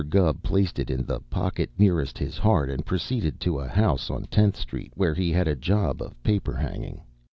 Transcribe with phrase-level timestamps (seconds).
[0.09, 4.23] Gubb placed it in the pocket nearest his heart and proceeded to a house on
[4.31, 7.01] Tenth Street where he had a job of paper hanging.